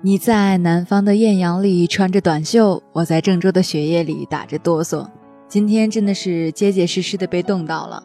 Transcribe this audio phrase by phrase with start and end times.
[0.00, 5.04] 你在南方的艳阳里穿着短袖，我在郑州的雪夜里打着哆嗦。
[5.48, 8.04] 今天真的是结结实实的被冻到了。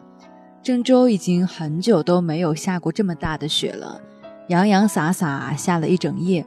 [0.60, 4.00] 郑州已经很久都没有下过这么大的雪了，
[4.48, 6.44] 洋洋洒洒下了一整夜。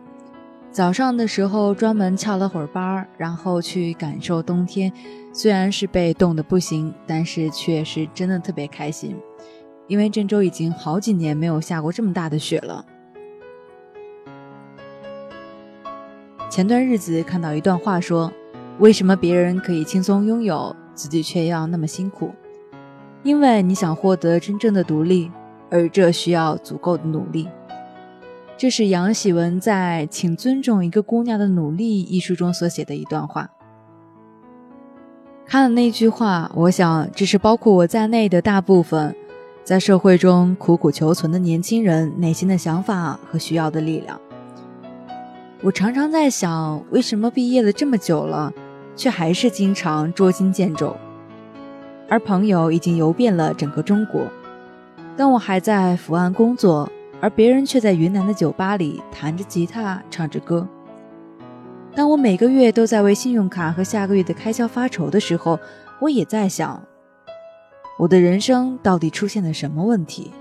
[0.69, 4.91] 早上的时候专门翘了会儿班，然后去感受冬天。
[5.31, 9.15] 虽然是被冻得不行，但是却是真的特别开心，
[9.87, 12.85] 因为郑州已经好几年没有下过这么大的雪了。
[16.49, 18.31] 前段日子看到一段话，说
[18.79, 22.31] ：“为什么别人可以轻松拥有，自己却要那么辛苦？
[23.21, 25.29] 因为你想获得真正的独立，
[25.69, 27.47] 而这需要足够的努力。”
[28.57, 33.51] 这是杨喜文在《请尊重一个姑娘的努力》一书中所写的一段话。
[35.45, 39.15] 看了那句话，我想这是包括我在内的大部分
[39.63, 44.19] 在社会中苦苦求存的年轻人内心的想法和需要的力量。
[45.63, 48.53] 我常常在想，为什么毕业了这么久了，
[48.95, 50.95] 却还是经常捉襟见肘，
[52.07, 54.27] 而朋友已经游遍了整个中国，
[55.15, 56.87] 但我还在伏案工作，
[57.19, 60.67] 而别人却在云南的酒吧里弹着吉他，唱着歌。
[61.95, 65.59] 当我每个月都在为信用卡和下个月的开销发愁的时候，
[65.99, 66.79] 我也在想，
[67.97, 70.31] 我的人生到底出现了什么问题？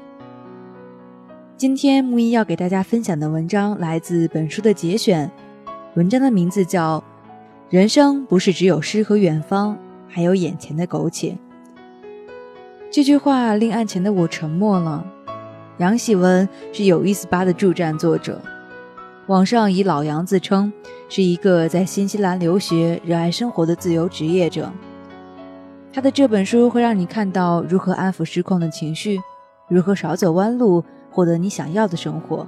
[1.59, 5.31] 今天木一要给大家分享的文章来自本书的节选，
[5.95, 7.01] 文章的名字叫
[7.71, 11.31] 《人生不是只有诗和远方，还有眼前的苟且》。
[12.91, 15.03] 这句话令案前的我沉默了。
[15.79, 18.39] 杨喜文是有意思吧的助战作者，
[19.27, 20.71] 网上以老杨自称，
[21.09, 24.71] 是一个在新西兰留学、热爱生活的自由职业者。
[25.91, 29.19] 他的这本书会让你看到如何安抚失控的情绪，
[29.71, 30.85] 如何少走弯路。
[31.17, 32.47] 获得你想要的生活，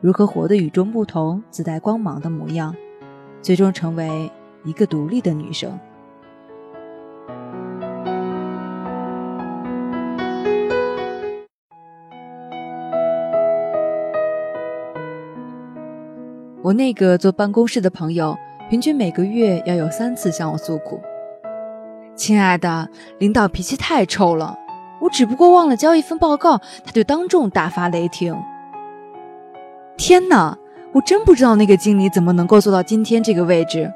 [0.00, 2.74] 如何活得与众不同、自带光芒的模样，
[3.42, 4.32] 最终成为
[4.64, 5.78] 一个独立的女生。
[16.62, 18.34] 我那个坐办公室的朋友，
[18.70, 20.98] 平均每个月要有三次向我诉苦
[22.16, 24.58] ：“亲爱的，领导脾气太臭了。”
[25.04, 28.34] 我只不过忘了交一份报告，他就当众大发雷霆。
[29.98, 30.56] 天哪，
[30.92, 33.92] 我真不知道那个经理怎么能够做到今天这个位置。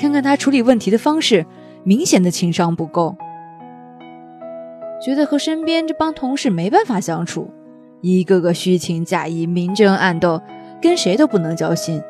[0.00, 1.46] 看看他处理问题的方式，
[1.84, 3.16] 明显的情商不够。
[5.00, 7.48] 觉得和身边这帮同事没办法相处，
[8.00, 10.42] 一个个虚情假意、明争暗斗，
[10.82, 12.02] 跟谁都不能交心。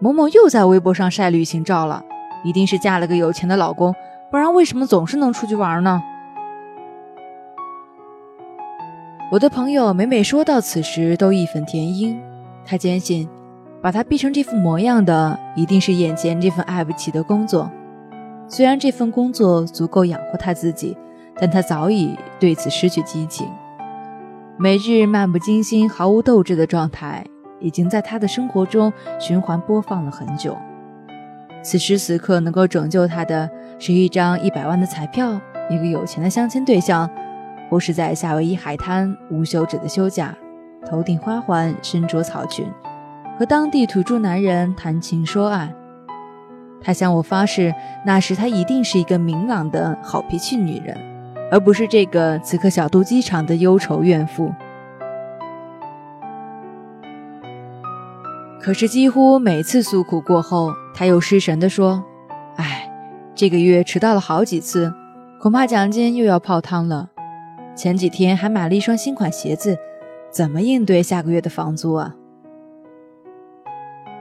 [0.00, 2.02] 某某又在微博上晒旅行照了，
[2.42, 3.94] 一定是嫁了个有钱的老公，
[4.30, 6.02] 不然为什么总是能出去玩呢？
[9.32, 12.20] 我的朋友每每说到此时，都义愤填膺。
[12.66, 13.26] 他坚信，
[13.80, 17.70] 把他逼成这副模样的，一定是眼前这份爱不起的工作。
[18.46, 20.94] 虽然这份工作足够养活他自己，
[21.40, 23.48] 但他早已对此失去激情。
[24.58, 27.24] 每日漫不经心、毫无斗志的状态，
[27.58, 30.54] 已经在他的生活中循环播放了很久。
[31.62, 37.08] 此时此刻，能够拯救他的，是一张一百万的彩票，一个有钱的相亲对象。
[37.72, 40.36] 或是在夏威夷海滩无休止的休假，
[40.86, 42.66] 头顶花环，身着草裙，
[43.38, 45.72] 和当地土著男人谈情说爱。
[46.82, 47.74] 他向我发誓，
[48.04, 50.94] 那时他一定是一个明朗的好脾气女人，
[51.50, 54.52] 而不是这个此刻小肚鸡肠的忧愁怨妇。
[58.60, 62.04] 可是几乎每次诉苦过后，他又失神地说
[62.56, 62.92] ：“哎，
[63.34, 64.92] 这个月迟到了好几次，
[65.40, 67.08] 恐怕奖金又要泡汤了。”
[67.74, 69.78] 前几天还买了一双新款鞋子，
[70.30, 72.14] 怎么应对下个月的房租啊？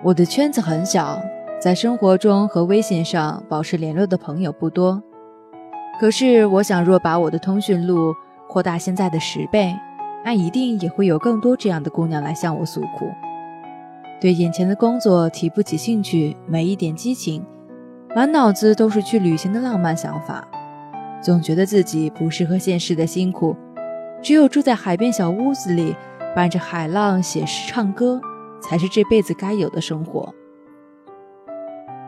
[0.04, 1.22] 我的圈子很小，
[1.62, 5.04] 在生活中和微信上保持联络的朋友不多。
[6.00, 8.16] 可是我想，若把我的通讯录
[8.48, 9.76] 扩大现在的十倍，
[10.24, 13.12] 那一定也会有更多这样的姑娘来向我诉苦，
[14.20, 17.46] 对眼前的工作提不起兴趣，没一点激情，
[18.16, 20.48] 满脑子都是去旅行的浪漫想法。
[21.22, 23.56] 总觉得自己不适合现实的辛苦，
[24.22, 25.96] 只有住在海边小屋子里，
[26.36, 28.20] 伴着海浪写诗唱歌，
[28.62, 30.34] 才是这辈子该有的生活。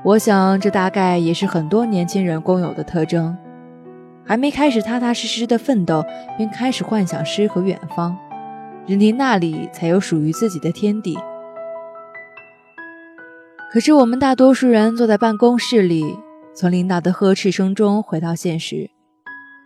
[0.04, 3.38] 我想，这大概也是很多年轻人共有的特征。
[4.26, 6.04] 还没开始踏踏实实的奋斗，
[6.38, 8.18] 便开始幻想诗和远方，
[8.88, 11.18] 认定那里才有属于自己的天地。
[13.72, 16.18] 可是，我们大多数人坐在办公室里，
[16.56, 18.90] 从领导的呵斥声中回到现实。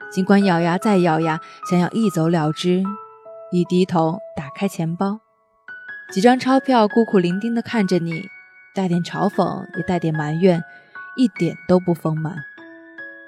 [0.10, 1.40] 尽管咬牙再咬牙，
[1.70, 2.84] 想要一走了之，
[3.52, 5.20] 一低头打开钱包，
[6.12, 8.24] 几张钞票孤苦伶仃地看着你，
[8.74, 10.64] 带点嘲讽，也带点埋怨，
[11.18, 12.36] 一点都不丰满。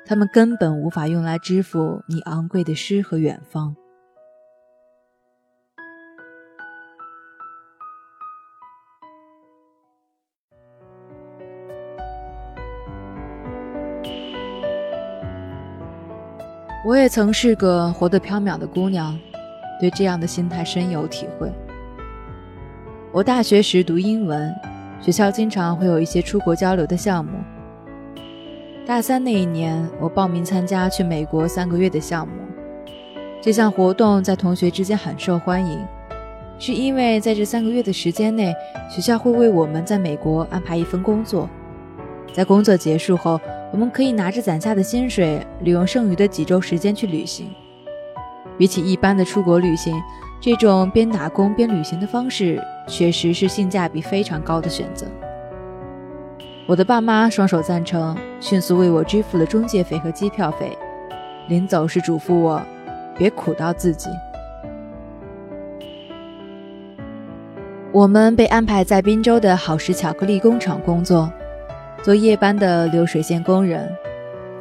[0.06, 3.76] 他们根本无法用来支付你昂贵的诗和远方。
[16.86, 19.20] 我也曾是个活得缥缈的姑娘，
[19.82, 21.52] 对这样的心态深有体会。
[23.12, 24.50] 我大学时读英文，
[25.02, 27.32] 学校经常会有一些出国交流的项目。
[28.86, 32.34] 大三那一年，我报名参加去美国三个月的项目。
[33.42, 35.80] 这项活动在同学之间很受欢迎，
[36.60, 38.54] 是因为在这三个月的时间内，
[38.90, 41.50] 学校会为我们在美国安排一份工作。
[42.32, 43.40] 在工作结束后，
[43.72, 47.50] 我们可以拿着攒下的薪水，利用剩余的几周时间去旅行。
[48.58, 49.96] 比起一般的出国旅行，
[50.42, 55.06] 这种边打工边旅行的方式，确实是性价比非常高的选择。
[56.68, 60.78] 我的爸妈双手赞成，迅速为我支付了中介费和机票费。
[61.48, 62.62] 临走时嘱咐我，
[63.18, 64.10] 别苦到自己。
[67.92, 71.32] 我们被安排在滨州的好时巧克力工厂工作，
[72.02, 73.94] 做夜班的流水线工人，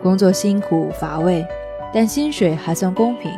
[0.02, 1.46] 工作辛苦乏味，
[1.92, 3.30] 但薪水还算公平。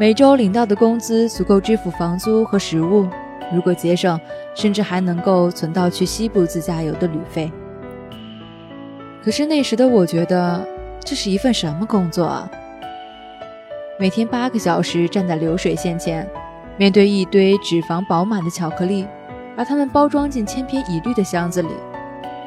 [0.00, 3.06] 每周领到的工资足够支付房租和食物，
[3.52, 4.18] 如果节省，
[4.54, 7.52] 甚至还能够存到去西部自驾游的旅费。
[9.22, 10.66] 可是那时的我觉得
[11.04, 12.50] 这是一份什么工作啊？
[13.98, 16.26] 每天八个小时站在流水线前，
[16.78, 19.06] 面对一堆脂肪饱满的巧克力，
[19.54, 21.68] 把它们包装进千篇一律的箱子里，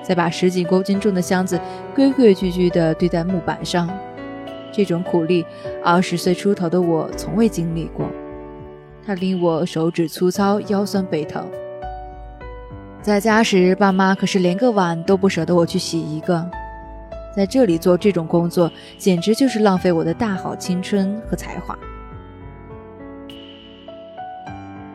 [0.07, 1.59] 再把十几公斤重的箱子
[1.95, 3.89] 规规矩矩地堆在木板上。
[4.71, 5.45] 这种苦力，
[5.83, 8.05] 二十岁出头的我从未经历过，
[9.05, 11.47] 它令我手指粗糙、腰酸背疼。
[13.01, 16.45] 在家时，爸妈可是连个碗都不舍得我去洗一个。
[17.35, 21.77] 在这里做这种工作，简直就是浪费我的大好青春和才华。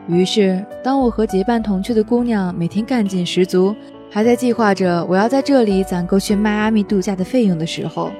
[0.07, 3.75] 于是，当我和结伴同去的姑娘每天干劲十足，
[4.13, 8.11] 还在计划着我要在这里攒够去迈阿密度假的费用的时候，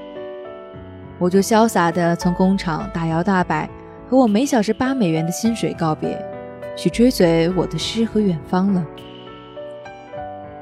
[1.19, 3.69] 我就潇洒地从工厂大摇大摆，
[4.09, 6.17] 和我每小时八美元的薪水告别，
[6.77, 8.85] 去追随我的诗和远方了。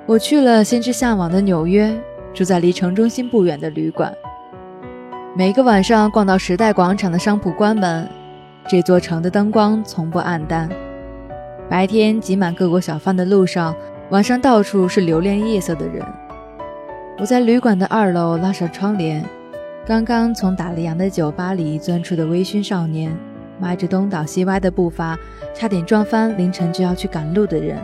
[0.08, 1.96] 我去了先知向往的纽约。
[2.32, 4.14] 住在离城中心不远的旅馆，
[5.36, 8.08] 每个晚上逛到时代广场的商铺关门，
[8.68, 10.70] 这座城的灯光从不暗淡。
[11.68, 13.76] 白天挤满各国小贩的路上，
[14.10, 16.04] 晚上到处是留恋夜色的人。
[17.20, 19.24] 我在旅馆的二楼拉上窗帘，
[19.86, 23.16] 刚刚从打了烊的酒吧里钻出的微醺少年，
[23.60, 25.16] 迈着东倒西歪的步伐，
[25.54, 27.78] 差点撞翻凌晨就要去赶路的人。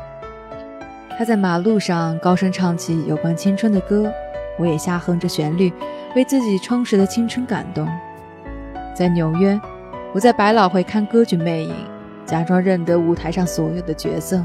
[1.15, 4.11] 他在马路上高声唱起有关青春的歌。
[4.57, 5.71] 我也瞎哼着旋律，
[6.15, 7.87] 为自己充实的青春感动。
[8.95, 9.59] 在纽约，
[10.13, 11.75] 我在百老汇看歌剧魅影，
[12.25, 14.41] 假装认得舞台上所有的角色。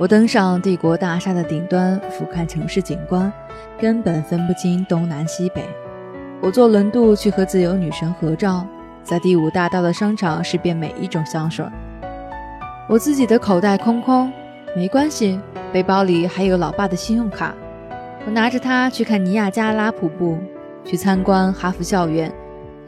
[0.00, 3.30] 我登上帝国大厦的顶端，俯瞰城市景观，
[3.78, 5.62] 根本分不清东南西北。
[6.40, 8.66] 我坐轮渡去和自由女神合照，
[9.02, 11.66] 在第五大道的商场试遍每一种香水。
[12.88, 14.32] 我自己的口袋空空，
[14.74, 15.38] 没关系，
[15.70, 17.54] 背包里还有老爸的信用卡。
[18.24, 20.38] 我拿着它去看尼亚加拉瀑布，
[20.82, 22.32] 去参观哈佛校园，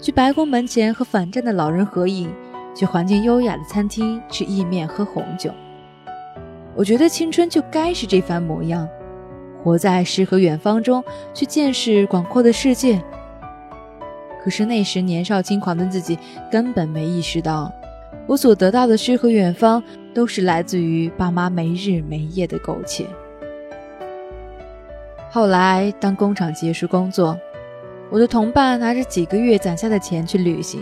[0.01, 2.33] 去白宫门前和反战的老人合影，
[2.75, 5.53] 去环境优雅的餐厅吃意面喝红酒。
[6.75, 8.89] 我觉得青春就该是这番模样，
[9.63, 13.03] 活在诗和远方中，去见识广阔的世界。
[14.43, 16.19] 可是那时年少轻狂的自己
[16.51, 17.71] 根本没意识到，
[18.27, 19.83] 我所得到的诗和远方，
[20.15, 23.07] 都是来自于爸妈没日没夜的苟且。
[25.31, 27.39] 后来，当工厂结束工作，
[28.11, 30.81] 我的同伴拿着几个月攒下的钱去旅行，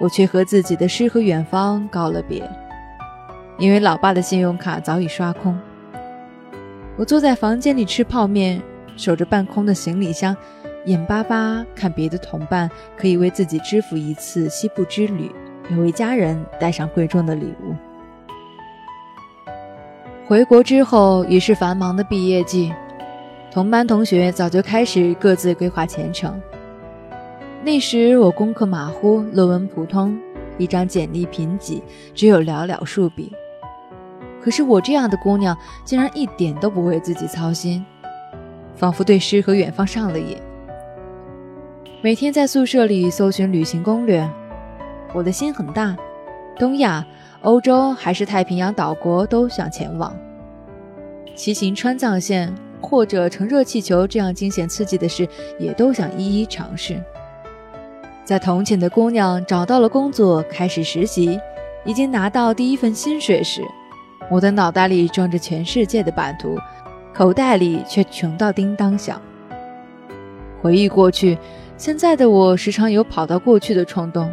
[0.00, 2.42] 我却和自己的诗和远方告了别，
[3.62, 5.56] 因为老爸的信用卡早已刷空。
[6.96, 8.60] 我坐在房间里吃泡面，
[8.96, 10.36] 守着半空的行李箱，
[10.86, 15.30] 眼巴巴看别的同伴可以为自己支付一次西部之旅，
[15.70, 17.76] 也为家人带上贵重的礼物。
[20.26, 22.72] 回国之后，已是繁忙的毕业季。
[23.52, 26.42] 同班同学早就开始各自规划前程。
[27.62, 30.18] 那时我功课马虎，论文普通，
[30.58, 31.80] 一张简历贫瘠，
[32.12, 33.32] 只有寥寥数笔。
[34.42, 37.84] 可是我这样的姑娘，竟然一点都不为自己操心，
[38.74, 40.36] 仿佛对诗和远方上了瘾。
[42.00, 44.28] 每天在宿舍里搜寻旅行攻略，
[45.14, 45.96] 我的心很大，
[46.58, 47.06] 东亚、
[47.42, 50.12] 欧洲还是太平洋岛国都想前往。
[51.36, 57.00] 骑行川藏线或者乘热气球这样惊险刺激的事，也都想一一尝试。
[58.24, 61.38] 在同寝的姑娘找到了工作，开始实习，
[61.84, 63.62] 已经拿到第一份薪水时，
[64.32, 66.56] 我的脑袋里装着全世界的版图，
[67.12, 69.20] 口袋里却穷到叮当响。
[70.62, 71.36] 回忆过去，
[71.76, 74.32] 现在的我时常有跑到过去的冲动，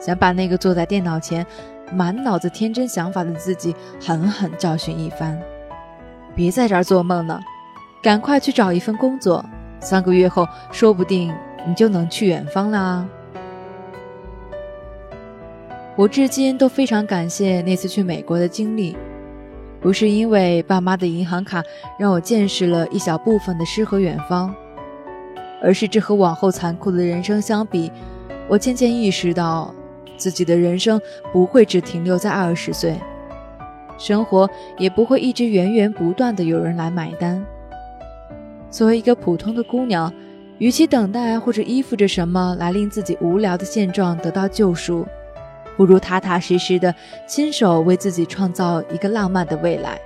[0.00, 1.44] 想把那个坐在电脑前、
[1.92, 5.36] 满脑子天真想法的自己狠狠教训一番。
[6.36, 7.40] 别在这儿做梦了，
[8.00, 9.44] 赶快去找一份工作，
[9.80, 11.34] 三个月后说不定
[11.66, 13.04] 你就能去远方啦。
[15.96, 18.96] 我至今都非常感谢那次去美国的经历，
[19.84, 21.62] 不是因为爸妈的银行卡
[21.98, 24.52] 让我见识了一小部分的诗和远方。
[25.62, 27.92] 而是这和往后残酷的人生相比，
[28.48, 29.74] 我渐渐意识到，
[30.16, 30.98] 自己的人生
[31.34, 32.98] 不会只停留在二十岁，
[33.98, 34.48] 生活
[34.78, 37.44] 也不会一直源源不断的有人来买单。
[38.70, 40.10] 作为一个普通的姑娘，
[40.58, 45.06] 与其等待或者依附着什么来令自己无聊的现状得到救赎，
[45.76, 46.94] 不如踏踏实实的
[47.26, 49.98] 亲手为自己创造一个浪漫的未来。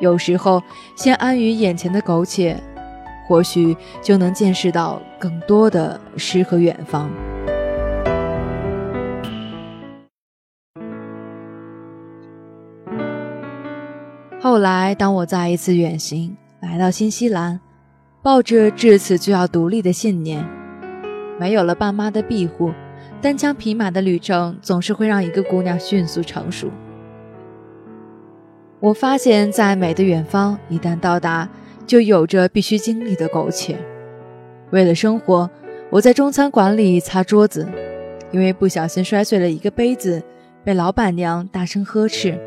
[0.00, 0.62] 有时候，
[0.96, 2.56] 先安于眼前的苟且。
[3.28, 7.08] 或许就能见识到更多的诗和远方。
[14.40, 17.60] 后来，当我再一次远行来到新西兰，
[18.22, 20.44] 抱着至此就要独立的信念，
[21.38, 22.72] 没有了爸妈的庇护，
[23.22, 26.68] 单枪匹马的旅程总是会让一个姑娘迅速成熟。
[28.80, 31.48] 我发现，在美的远方，一旦到达。
[31.84, 33.76] 就有着必须经历的苟且。
[34.70, 35.50] 为了生活，
[35.90, 37.66] 我在中餐馆里擦桌子，
[38.30, 40.22] 因为不小心摔碎了一个杯子，
[40.64, 42.38] 被老板娘大声呵斥；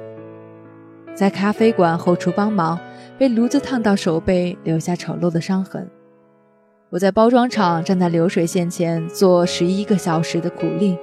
[1.13, 2.79] 在咖啡馆后厨帮忙，
[3.19, 5.85] 被炉子烫到手背，留下丑陋的伤痕。
[6.91, 10.95] 我在包装厂站在流水线前做十一个小时的苦力，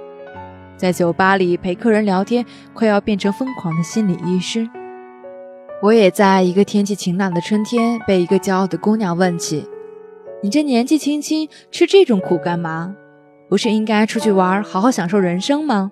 [0.76, 4.68] 在酒吧里陪客人聊天，快要变成疯狂的心理医师。
[5.82, 9.68] 我也在一个天气晴朗的春天，被一个骄傲的姑娘问起
[10.40, 12.94] ：“你这年纪轻轻吃这种苦干嘛？
[13.48, 15.90] 不是应该出去玩，好好享受人生吗？”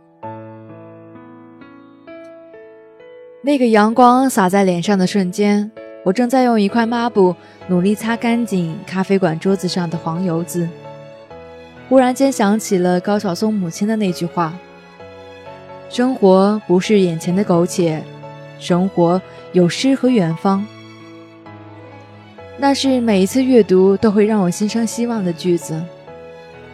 [3.42, 5.72] 那个阳光洒在脸上的瞬间，
[6.04, 7.34] 我正在用一块抹布
[7.68, 10.68] 努力擦干净咖啡馆桌子上的黄油渍。
[11.88, 14.54] 忽然间想起了高晓松母亲的那句话
[15.90, 18.02] ：“生活不是眼前的苟且。”
[18.60, 19.20] 生活
[19.52, 20.62] 有诗和远方，
[22.58, 25.82] 那是每一次阅读都会让我心生希望的句子，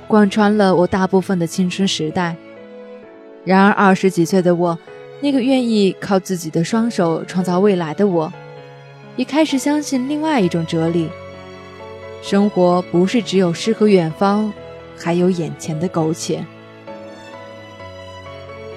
[0.09, 2.35] 贯穿了我大部分的青春时代。
[3.45, 4.76] 然而二十几岁的我，
[5.21, 8.33] 那个愿意靠自己的双手创造未来的我，
[9.16, 11.08] 也开始相信另外一种哲理：
[12.23, 14.52] 生活不是只有诗和远方，
[14.96, 16.44] 还有眼前的苟且。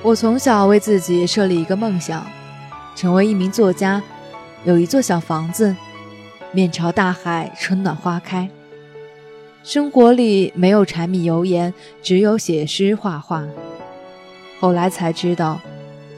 [0.02, 2.26] 我从小为自己设立一个梦想。
[2.96, 4.04] 成为一名作家，
[4.66, 5.74] 有一座小房子，
[6.52, 8.50] 面朝大海，春暖花开。
[9.64, 13.48] 生活里没有柴米油盐，只有写诗画画。
[14.60, 15.62] 后来才知道，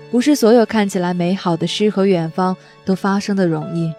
[0.09, 3.93] 不是所有看起来美好的诗和远方都发生的容易。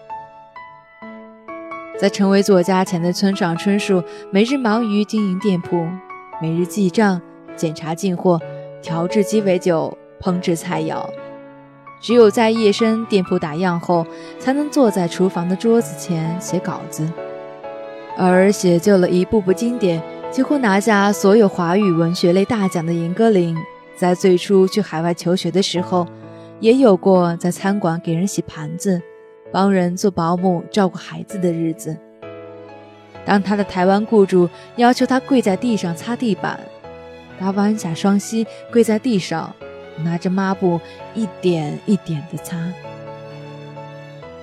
[2.03, 5.87] 在成为作家前的村上春树，每日忙于经营店铺，
[6.41, 7.21] 每日记账、
[7.55, 8.37] 检查进货、
[8.81, 11.01] 调制鸡尾酒、烹制菜肴。
[12.01, 14.05] 只有在夜深店铺打烊后，
[14.37, 17.09] 才能坐在厨房的桌子前写稿子。
[18.17, 23.55] 而写就了一部部经典，几乎拿下所有华语文学类大奖的严歌苓，
[23.95, 26.05] 在最初去海外求学的时候，
[26.59, 29.01] 也有过在餐馆给人洗盘子、
[29.53, 31.95] 帮人做保姆、照顾孩子的日子。
[33.23, 36.59] 当他的台湾雇主要求他跪在地上擦地板，
[37.39, 39.55] 他弯下双膝跪在地上。
[40.03, 40.81] 拿着抹布
[41.13, 42.57] 一点一点地擦。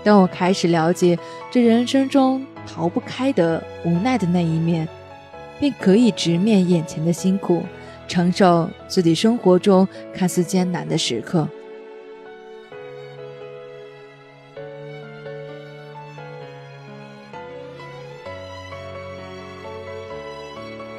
[0.05, 1.19] 当我开始了解
[1.51, 4.87] 这人生中逃不开的无奈的那一面，
[5.59, 7.65] 便可以直面眼前的辛苦，
[8.07, 11.49] 承受自己生活中看似艰难的时刻。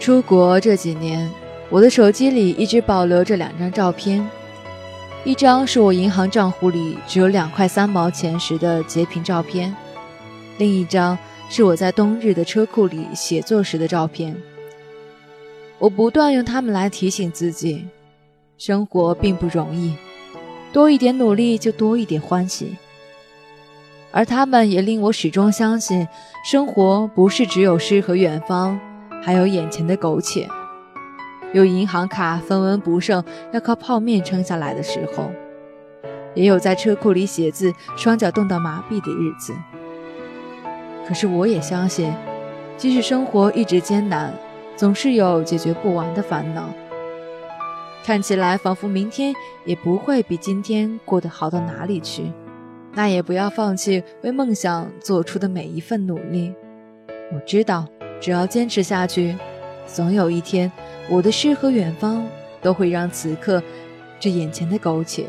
[0.01, 1.29] 出国这几年，
[1.69, 4.27] 我的手机里一直保留着两张照片。
[5.23, 9.75] 一张是我银行账户里只有两块三毛钱时的截屏照片，
[10.57, 11.15] 另一张
[11.49, 14.35] 是我在冬日的车库里写作时的照片。
[15.77, 17.85] 我不断用它们来提醒自己，
[18.57, 19.93] 生活并不容易，
[20.73, 22.75] 多一点努力就多一点欢喜。
[24.09, 26.07] 而他们也令我始终相信，
[26.43, 28.79] 生活不是只有诗和远方，
[29.21, 30.47] 还有眼前的苟且。
[31.53, 35.29] 有银行卡分文不剩，要靠泡面撑下来的时候，
[36.33, 39.53] 也有在车库里写字，双脚冻到麻痹的日子。
[41.05, 42.13] 可是我也相信，
[42.77, 44.33] 即使生活一直艰难，
[44.77, 46.69] 总是有解决不完的烦恼。
[48.03, 49.33] 看起来仿佛明天
[49.65, 52.31] 也不会比今天过得好到哪里去，
[52.93, 56.53] 那也不要放弃为梦想做出的每一份努力。
[57.33, 57.85] 我知道，
[58.21, 59.35] 只要坚持下去，
[59.85, 60.71] 总有一天。
[61.09, 62.25] 我的诗和远方
[62.61, 63.61] 都会让此刻
[64.19, 65.25] 这眼前的苟且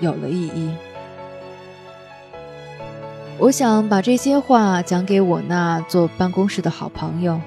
[0.00, 0.70] 有了意义。
[3.38, 7.40] 我想把这些话讲给我那坐办公室的好朋友，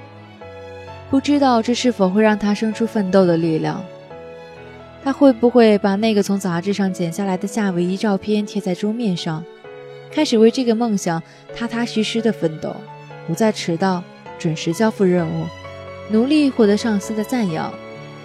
[1.10, 3.82] 不知道这是否会让他生出奋斗的力量。
[5.02, 9.44] 他会不会把那个从杂志上剪下来的夏威夷照片贴在桌面上，
[10.12, 11.20] 开始为这个梦想
[11.56, 12.76] 踏踏实实的奋斗，
[13.26, 14.04] 不再迟到，
[14.42, 15.46] 准时交付任务。
[16.10, 17.72] 努力获得上司的赞扬，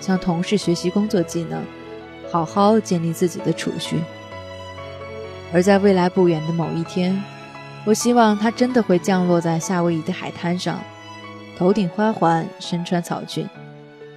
[0.02, 1.62] 向同事学习工作技能，
[2.32, 3.98] 好好建立自己的储蓄。
[5.54, 7.24] 而在未来不远的某一天，
[7.86, 10.82] 我希望他真的会降落在夏威夷的海滩上，
[11.56, 13.48] 头顶花环，身穿草裙，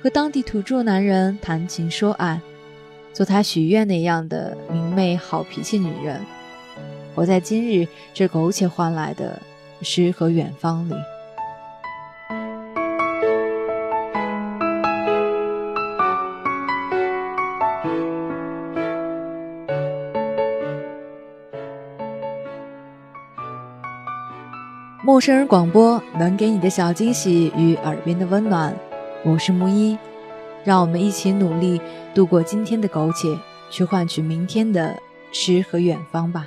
[0.02, 2.40] 和当地土著男人谈情说爱，
[3.12, 6.18] 做他许愿那样的明媚好脾气女人，
[7.14, 9.38] 活在今日这苟且换来的
[9.82, 10.94] 诗和远方里。
[25.02, 28.76] 陌生人广播能给你的小惊喜与耳边的温暖，
[29.24, 29.96] 我是木一，
[30.62, 31.80] 让我们一起努力
[32.14, 33.34] 度过今天的苟且，
[33.70, 34.94] 去换取明天的
[35.32, 36.46] 诗和远方吧。